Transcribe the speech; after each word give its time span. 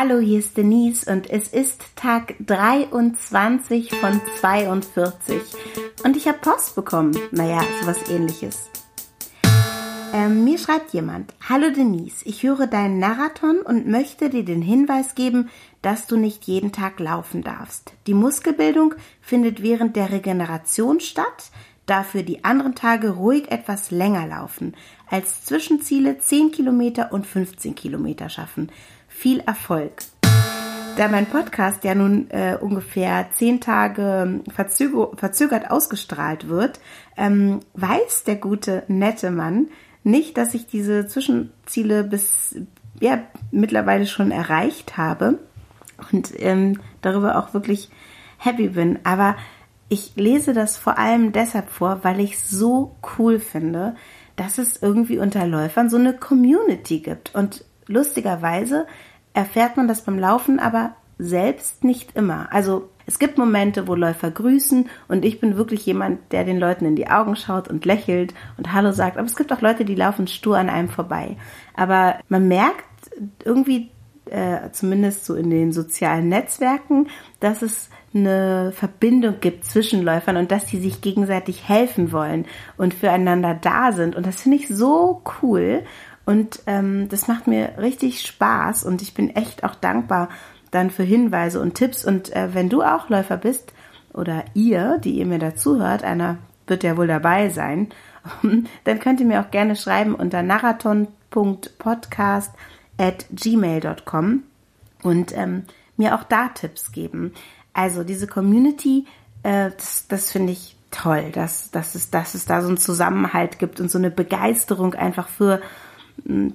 Hallo, 0.00 0.20
hier 0.20 0.38
ist 0.38 0.56
Denise 0.56 1.10
und 1.10 1.28
es 1.28 1.48
ist 1.48 1.82
Tag 1.96 2.36
23 2.46 3.92
von 3.96 4.20
42 4.38 5.42
und 6.04 6.16
ich 6.16 6.28
habe 6.28 6.38
Post 6.38 6.76
bekommen. 6.76 7.18
Naja, 7.32 7.60
sowas 7.80 8.08
ähnliches. 8.08 8.70
Ähm, 10.14 10.44
mir 10.44 10.56
schreibt 10.58 10.92
jemand, 10.92 11.34
Hallo 11.48 11.72
Denise, 11.72 12.24
ich 12.24 12.44
höre 12.44 12.68
deinen 12.68 13.00
Marathon 13.00 13.58
und 13.58 13.88
möchte 13.88 14.30
dir 14.30 14.44
den 14.44 14.62
Hinweis 14.62 15.16
geben, 15.16 15.50
dass 15.82 16.06
du 16.06 16.16
nicht 16.16 16.44
jeden 16.44 16.70
Tag 16.70 17.00
laufen 17.00 17.42
darfst. 17.42 17.92
Die 18.06 18.14
Muskelbildung 18.14 18.94
findet 19.20 19.64
während 19.64 19.96
der 19.96 20.12
Regeneration 20.12 21.00
statt, 21.00 21.50
dafür 21.86 22.22
die 22.22 22.44
anderen 22.44 22.76
Tage 22.76 23.10
ruhig 23.10 23.50
etwas 23.50 23.90
länger 23.90 24.28
laufen, 24.28 24.76
als 25.10 25.44
Zwischenziele 25.44 26.18
10 26.18 26.52
Kilometer 26.52 27.12
und 27.12 27.26
15 27.26 27.74
Kilometer 27.74 28.28
schaffen. 28.28 28.70
Viel 29.20 29.40
Erfolg! 29.40 29.94
Da 30.96 31.08
mein 31.08 31.26
Podcast 31.26 31.82
ja 31.82 31.96
nun 31.96 32.30
äh, 32.30 32.56
ungefähr 32.60 33.26
zehn 33.32 33.60
Tage 33.60 34.42
verzögert 34.54 35.72
ausgestrahlt 35.72 36.48
wird, 36.48 36.78
ähm, 37.16 37.58
weiß 37.74 38.22
der 38.22 38.36
gute, 38.36 38.84
nette 38.86 39.32
Mann 39.32 39.70
nicht, 40.04 40.38
dass 40.38 40.54
ich 40.54 40.68
diese 40.68 41.08
Zwischenziele 41.08 42.04
bis 42.04 42.60
ja 43.00 43.24
mittlerweile 43.50 44.06
schon 44.06 44.30
erreicht 44.30 44.96
habe 44.96 45.40
und 46.12 46.30
ähm, 46.36 46.78
darüber 47.02 47.38
auch 47.38 47.52
wirklich 47.54 47.90
happy 48.36 48.68
bin. 48.68 49.00
Aber 49.02 49.34
ich 49.88 50.12
lese 50.14 50.52
das 50.52 50.76
vor 50.76 50.96
allem 50.96 51.32
deshalb 51.32 51.70
vor, 51.70 52.04
weil 52.04 52.20
ich 52.20 52.38
so 52.38 52.94
cool 53.18 53.40
finde, 53.40 53.96
dass 54.36 54.58
es 54.58 54.80
irgendwie 54.80 55.18
unter 55.18 55.44
Läufern 55.44 55.90
so 55.90 55.96
eine 55.96 56.12
Community 56.12 57.00
gibt. 57.00 57.34
Und 57.34 57.64
lustigerweise 57.88 58.86
erfährt 59.38 59.76
man 59.76 59.86
das 59.86 60.02
beim 60.02 60.18
Laufen 60.18 60.58
aber 60.58 60.96
selbst 61.16 61.84
nicht 61.84 62.16
immer. 62.16 62.48
Also 62.50 62.88
es 63.06 63.20
gibt 63.20 63.38
Momente, 63.38 63.86
wo 63.86 63.94
Läufer 63.94 64.32
grüßen 64.32 64.88
und 65.06 65.24
ich 65.24 65.40
bin 65.40 65.56
wirklich 65.56 65.86
jemand, 65.86 66.32
der 66.32 66.42
den 66.42 66.58
Leuten 66.58 66.84
in 66.84 66.96
die 66.96 67.08
Augen 67.08 67.36
schaut 67.36 67.68
und 67.68 67.84
lächelt 67.84 68.34
und 68.56 68.72
Hallo 68.72 68.90
sagt. 68.90 69.16
Aber 69.16 69.26
es 69.26 69.36
gibt 69.36 69.52
auch 69.52 69.60
Leute, 69.60 69.84
die 69.84 69.94
laufen 69.94 70.26
stur 70.26 70.58
an 70.58 70.68
einem 70.68 70.88
vorbei. 70.88 71.36
Aber 71.74 72.16
man 72.28 72.48
merkt 72.48 72.84
irgendwie, 73.44 73.90
äh, 74.26 74.70
zumindest 74.72 75.24
so 75.24 75.36
in 75.36 75.50
den 75.50 75.72
sozialen 75.72 76.28
Netzwerken, 76.28 77.06
dass 77.38 77.62
es 77.62 77.90
eine 78.12 78.72
Verbindung 78.74 79.36
gibt 79.40 79.66
zwischen 79.66 80.02
Läufern 80.02 80.36
und 80.36 80.50
dass 80.50 80.66
die 80.66 80.78
sich 80.78 81.00
gegenseitig 81.00 81.68
helfen 81.68 82.10
wollen 82.10 82.44
und 82.76 82.92
füreinander 82.92 83.54
da 83.54 83.92
sind. 83.92 84.16
Und 84.16 84.26
das 84.26 84.42
finde 84.42 84.58
ich 84.58 84.66
so 84.68 85.22
cool. 85.40 85.84
Und 86.28 86.60
ähm, 86.66 87.08
das 87.08 87.26
macht 87.26 87.46
mir 87.46 87.78
richtig 87.78 88.20
Spaß 88.20 88.84
und 88.84 89.00
ich 89.00 89.14
bin 89.14 89.34
echt 89.34 89.64
auch 89.64 89.74
dankbar 89.74 90.28
dann 90.70 90.90
für 90.90 91.02
Hinweise 91.02 91.58
und 91.58 91.74
Tipps. 91.74 92.04
Und 92.04 92.36
äh, 92.36 92.52
wenn 92.52 92.68
du 92.68 92.82
auch 92.82 93.08
Läufer 93.08 93.38
bist 93.38 93.72
oder 94.12 94.44
ihr, 94.52 94.98
die 94.98 95.12
ihr 95.12 95.24
mir 95.24 95.38
dazuhört, 95.38 96.04
einer 96.04 96.36
wird 96.66 96.82
ja 96.82 96.98
wohl 96.98 97.06
dabei 97.06 97.48
sein, 97.48 97.88
dann 98.84 98.98
könnt 98.98 99.20
ihr 99.20 99.26
mir 99.26 99.40
auch 99.40 99.50
gerne 99.50 99.74
schreiben 99.74 100.14
unter 100.14 100.42
marathon.podcast 100.42 102.52
at 102.98 103.24
gmail.com 103.30 104.42
und 105.04 105.34
ähm, 105.34 105.62
mir 105.96 106.14
auch 106.14 106.24
da 106.24 106.48
Tipps 106.48 106.92
geben. 106.92 107.32
Also 107.72 108.04
diese 108.04 108.26
Community, 108.26 109.06
äh, 109.44 109.70
das, 109.70 110.08
das 110.08 110.30
finde 110.30 110.52
ich 110.52 110.76
toll, 110.90 111.30
dass, 111.32 111.70
dass, 111.70 111.94
es, 111.94 112.10
dass 112.10 112.34
es 112.34 112.44
da 112.44 112.60
so 112.60 112.68
einen 112.68 112.76
Zusammenhalt 112.76 113.58
gibt 113.58 113.80
und 113.80 113.90
so 113.90 113.96
eine 113.96 114.10
Begeisterung 114.10 114.92
einfach 114.92 115.28
für, 115.28 115.62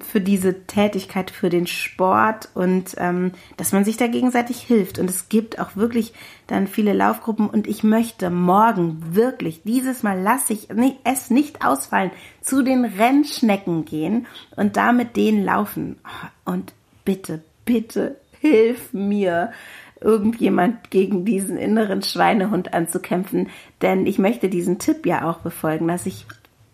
für 0.00 0.20
diese 0.20 0.66
Tätigkeit, 0.66 1.30
für 1.30 1.50
den 1.50 1.66
Sport 1.66 2.48
und 2.54 2.94
ähm, 2.98 3.32
dass 3.56 3.72
man 3.72 3.84
sich 3.84 3.96
da 3.96 4.06
gegenseitig 4.06 4.60
hilft. 4.60 4.98
Und 4.98 5.10
es 5.10 5.28
gibt 5.28 5.58
auch 5.58 5.76
wirklich 5.76 6.12
dann 6.46 6.66
viele 6.66 6.92
Laufgruppen 6.92 7.48
und 7.48 7.66
ich 7.66 7.82
möchte 7.82 8.30
morgen 8.30 9.02
wirklich, 9.14 9.62
dieses 9.64 10.02
Mal 10.02 10.20
lasse 10.20 10.52
ich 10.52 10.68
es 11.04 11.30
nicht 11.30 11.64
ausfallen, 11.64 12.10
zu 12.40 12.62
den 12.62 12.84
Rennschnecken 12.84 13.84
gehen 13.84 14.26
und 14.56 14.76
da 14.76 14.92
mit 14.92 15.16
denen 15.16 15.44
laufen. 15.44 15.96
Und 16.44 16.72
bitte, 17.04 17.42
bitte, 17.64 18.16
hilf 18.40 18.92
mir 18.92 19.52
irgendjemand 20.00 20.90
gegen 20.90 21.24
diesen 21.24 21.56
inneren 21.56 22.02
Schweinehund 22.02 22.74
anzukämpfen. 22.74 23.48
Denn 23.80 24.06
ich 24.06 24.18
möchte 24.18 24.48
diesen 24.48 24.78
Tipp 24.78 25.06
ja 25.06 25.28
auch 25.28 25.38
befolgen, 25.38 25.88
dass 25.88 26.06
ich 26.06 26.26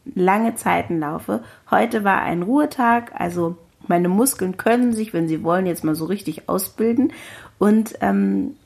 lange 0.05 0.55
Zeiten 0.55 0.99
laufe. 0.99 1.43
Heute 1.71 2.05
war 2.05 2.22
ein 2.22 2.43
Ruhetag, 2.43 3.12
also 3.15 3.56
meine 3.87 4.09
Muskeln 4.09 4.56
können 4.56 4.93
sich, 4.93 5.12
wenn 5.12 5.28
sie 5.28 5.43
wollen, 5.43 5.66
jetzt 5.66 5.84
mal 5.84 5.94
so 5.94 6.05
richtig 6.05 6.49
ausbilden. 6.49 7.12
Und 7.59 7.94
ähm, 8.00 8.56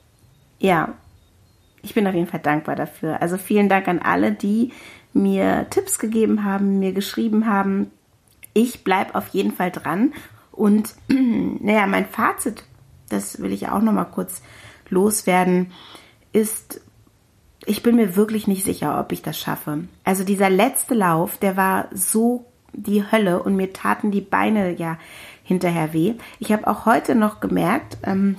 ja, 0.58 0.94
ich 1.82 1.94
bin 1.94 2.06
auf 2.06 2.14
jeden 2.14 2.26
Fall 2.26 2.40
dankbar 2.40 2.76
dafür. 2.76 3.22
Also 3.22 3.36
vielen 3.36 3.68
Dank 3.68 3.88
an 3.88 4.00
alle, 4.00 4.32
die 4.32 4.72
mir 5.12 5.66
Tipps 5.70 5.98
gegeben 5.98 6.44
haben, 6.44 6.78
mir 6.78 6.92
geschrieben 6.92 7.46
haben. 7.46 7.90
Ich 8.52 8.84
bleibe 8.84 9.14
auf 9.14 9.28
jeden 9.28 9.52
Fall 9.52 9.70
dran. 9.70 10.12
Und 10.52 10.94
naja, 11.08 11.86
mein 11.86 12.06
Fazit 12.06 12.64
das 13.08 13.40
will 13.40 13.52
ich 13.52 13.68
auch 13.68 13.80
noch 13.80 13.92
mal 13.92 14.04
kurz 14.04 14.42
loswerden, 14.88 15.72
ist, 16.32 16.80
ich 17.66 17.82
bin 17.82 17.96
mir 17.96 18.16
wirklich 18.16 18.46
nicht 18.46 18.64
sicher, 18.64 18.98
ob 19.00 19.12
ich 19.12 19.22
das 19.22 19.38
schaffe. 19.38 19.84
Also 20.04 20.24
dieser 20.24 20.50
letzte 20.50 20.94
Lauf, 20.94 21.38
der 21.38 21.56
war 21.56 21.88
so 21.92 22.44
die 22.72 23.04
Hölle 23.10 23.42
und 23.42 23.56
mir 23.56 23.72
taten 23.72 24.10
die 24.10 24.20
Beine 24.20 24.74
ja 24.74 24.98
hinterher 25.42 25.92
weh. 25.92 26.14
Ich 26.38 26.52
habe 26.52 26.66
auch 26.66 26.86
heute 26.86 27.14
noch 27.14 27.40
gemerkt 27.40 27.98
ähm, 28.02 28.36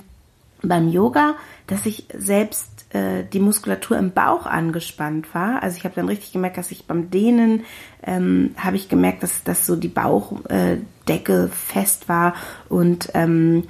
beim 0.62 0.88
Yoga, 0.88 1.34
dass 1.66 1.86
ich 1.86 2.06
selbst 2.14 2.86
äh, 2.94 3.24
die 3.24 3.40
Muskulatur 3.40 3.96
im 3.96 4.12
Bauch 4.12 4.46
angespannt 4.46 5.34
war. 5.34 5.62
Also 5.62 5.76
ich 5.78 5.84
habe 5.84 5.94
dann 5.94 6.08
richtig 6.08 6.32
gemerkt, 6.32 6.58
dass 6.58 6.70
ich 6.70 6.86
beim 6.86 7.10
Dehnen 7.10 7.64
ähm, 8.02 8.54
habe 8.56 8.76
ich 8.76 8.88
gemerkt, 8.88 9.22
dass, 9.22 9.44
dass 9.44 9.66
so 9.66 9.76
die 9.76 9.88
Bauchdecke 9.88 11.44
äh, 11.44 11.48
fest 11.48 12.08
war 12.08 12.34
und 12.68 13.10
ähm, 13.14 13.64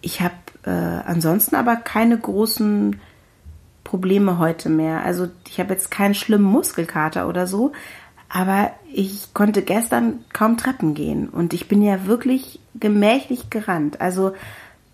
ich 0.00 0.20
habe 0.20 0.34
äh, 0.64 0.70
ansonsten 0.70 1.56
aber 1.56 1.76
keine 1.76 2.18
großen 2.18 3.00
Probleme 3.84 4.38
heute 4.38 4.70
mehr. 4.70 5.04
Also 5.04 5.28
ich 5.46 5.60
habe 5.60 5.74
jetzt 5.74 5.90
keinen 5.90 6.14
schlimmen 6.14 6.44
Muskelkater 6.44 7.28
oder 7.28 7.46
so, 7.46 7.72
aber 8.28 8.72
ich 8.92 9.32
konnte 9.34 9.62
gestern 9.62 10.24
kaum 10.32 10.56
Treppen 10.56 10.94
gehen 10.94 11.28
und 11.28 11.52
ich 11.52 11.68
bin 11.68 11.82
ja 11.82 12.06
wirklich 12.06 12.58
gemächlich 12.74 13.50
gerannt. 13.50 14.00
Also 14.00 14.32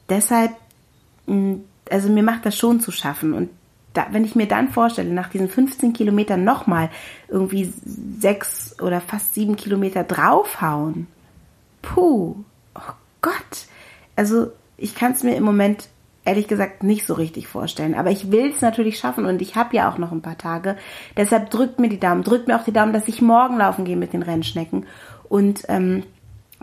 deshalb, 0.08 0.52
also 1.88 2.08
mir 2.10 2.22
macht 2.22 2.44
das 2.44 2.58
schon 2.58 2.80
zu 2.80 2.90
schaffen 2.90 3.32
und 3.32 3.48
da, 3.92 4.06
wenn 4.10 4.24
ich 4.24 4.36
mir 4.36 4.46
dann 4.46 4.68
vorstelle, 4.68 5.12
nach 5.12 5.30
diesen 5.30 5.48
15 5.48 5.92
Kilometern 5.92 6.44
nochmal 6.44 6.90
irgendwie 7.28 7.72
sechs 8.20 8.76
oder 8.80 9.00
fast 9.00 9.34
sieben 9.34 9.56
Kilometer 9.56 10.04
draufhauen, 10.04 11.08
puh, 11.82 12.36
oh 12.74 12.92
Gott, 13.20 13.66
also 14.14 14.52
ich 14.76 14.94
kann 14.94 15.12
es 15.12 15.22
mir 15.22 15.34
im 15.34 15.42
Moment 15.42 15.88
ehrlich 16.24 16.48
gesagt 16.48 16.82
nicht 16.82 17.06
so 17.06 17.14
richtig 17.14 17.48
vorstellen. 17.48 17.94
Aber 17.94 18.10
ich 18.10 18.30
will 18.30 18.50
es 18.50 18.60
natürlich 18.60 18.98
schaffen 18.98 19.24
und 19.24 19.40
ich 19.42 19.56
habe 19.56 19.76
ja 19.76 19.90
auch 19.90 19.98
noch 19.98 20.12
ein 20.12 20.22
paar 20.22 20.38
Tage. 20.38 20.76
Deshalb 21.16 21.50
drückt 21.50 21.78
mir 21.78 21.88
die 21.88 22.00
Daumen, 22.00 22.22
drückt 22.22 22.48
mir 22.48 22.56
auch 22.56 22.64
die 22.64 22.72
Daumen, 22.72 22.92
dass 22.92 23.08
ich 23.08 23.22
morgen 23.22 23.58
laufen 23.58 23.84
gehe 23.84 23.96
mit 23.96 24.12
den 24.12 24.22
Rennschnecken. 24.22 24.86
Und 25.28 25.64
ähm, 25.68 26.02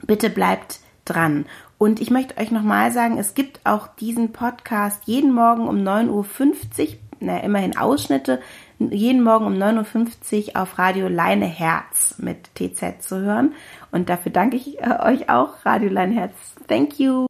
bitte 0.06 0.30
bleibt 0.30 0.80
dran. 1.06 1.46
Und 1.78 2.02
ich 2.02 2.10
möchte 2.10 2.38
euch 2.38 2.52
nochmal 2.52 2.92
sagen, 2.92 3.18
es 3.18 3.34
gibt 3.34 3.60
auch 3.64 3.88
diesen 3.88 4.32
Podcast 4.32 5.04
jeden 5.06 5.34
Morgen 5.34 5.68
um 5.68 5.78
9.50 5.78 6.10
Uhr, 6.12 6.88
na, 7.20 7.40
immerhin 7.40 7.78
Ausschnitte, 7.78 8.42
jeden 8.80 9.24
Morgen 9.24 9.46
um 9.46 9.54
9.50 9.54 10.50
Uhr 10.50 10.62
auf 10.62 10.78
Radio 10.78 11.08
Leine 11.08 11.46
Herz 11.46 12.16
mit 12.18 12.50
TZ 12.56 13.02
zu 13.02 13.22
hören. 13.22 13.54
Und 13.92 14.10
dafür 14.10 14.32
danke 14.32 14.58
ich 14.58 14.80
äh, 14.80 15.00
euch 15.02 15.30
auch, 15.30 15.66
Radio 15.66 15.90
Leine 15.90 16.16
Herz. 16.16 16.34
Thank 16.68 17.00
you. 17.00 17.27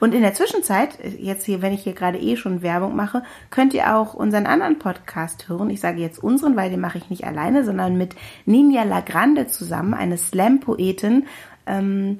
Und 0.00 0.14
in 0.14 0.22
der 0.22 0.34
Zwischenzeit, 0.34 0.98
jetzt 1.18 1.46
hier, 1.46 1.62
wenn 1.62 1.72
ich 1.72 1.82
hier 1.82 1.94
gerade 1.94 2.18
eh 2.18 2.36
schon 2.36 2.62
Werbung 2.62 2.96
mache, 2.96 3.22
könnt 3.50 3.74
ihr 3.74 3.96
auch 3.96 4.14
unseren 4.14 4.46
anderen 4.46 4.78
Podcast 4.78 5.48
hören. 5.48 5.70
Ich 5.70 5.80
sage 5.80 6.00
jetzt 6.00 6.22
unseren, 6.22 6.56
weil 6.56 6.70
den 6.70 6.80
mache 6.80 6.98
ich 6.98 7.10
nicht 7.10 7.24
alleine, 7.24 7.64
sondern 7.64 7.96
mit 7.96 8.14
Ninja 8.46 8.84
Lagrande 8.84 9.46
zusammen, 9.46 9.94
eine 9.94 10.16
Slam-Poetin 10.16 11.26
ähm, 11.66 12.18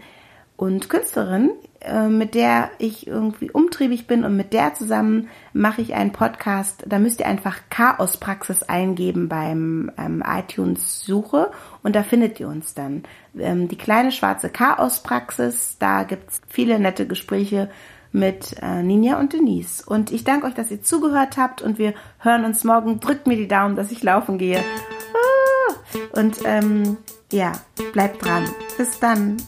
und 0.63 0.89
Künstlerin, 0.89 1.51
äh, 1.81 2.07
mit 2.07 2.37
der 2.37 2.71
ich 2.79 3.09
irgendwie 3.09 3.51
umtriebig 3.51 4.07
bin 4.07 4.25
und 4.25 4.37
mit 4.37 4.53
der 4.53 4.75
zusammen 4.75 5.29
mache 5.53 5.83
ich 5.83 5.95
einen 5.95 6.13
Podcast. 6.13 6.85
Da 6.87 7.01
müsst 7.01 7.19
ihr 7.19 7.27
einfach 7.27 7.59
Chaospraxis 7.69 8.63
eingeben 8.63 9.29
beim 9.29 9.91
ähm, 9.99 10.23
iTunes-Suche 10.25 11.51
und 11.83 11.97
da 11.97 12.05
findet 12.05 12.39
ihr 12.39 12.47
uns 12.47 12.75
dann. 12.75 13.03
Ähm, 13.37 13.67
die 13.67 13.77
kleine 13.77 14.13
schwarze 14.13 14.51
Chaospraxis, 14.51 15.79
da 15.81 16.05
gibt's 16.05 16.41
viele 16.47 16.79
nette 16.79 17.09
Gespräche 17.09 17.69
mit 18.13 18.55
äh, 18.63 18.85
Ninja 18.85 19.19
und 19.19 19.33
Denise. 19.33 19.83
Und 19.85 20.13
ich 20.13 20.23
danke 20.23 20.47
euch, 20.47 20.55
dass 20.55 20.71
ihr 20.71 20.85
zugehört 20.85 21.39
habt 21.39 21.61
und 21.61 21.77
wir 21.81 21.93
hören 22.21 22.45
uns 22.45 22.63
morgen. 22.63 23.01
Drückt 23.01 23.27
mir 23.27 23.37
die 23.37 23.49
Daumen, 23.49 23.75
dass 23.75 23.91
ich 23.91 24.05
laufen 24.05 24.39
gehe. 24.39 24.63
Ah! 24.63 26.21
Und 26.21 26.37
ähm, 26.45 26.99
ja, 27.33 27.51
bleibt 27.93 28.25
dran. 28.25 28.49
Bis 28.79 29.01
dann. 29.01 29.39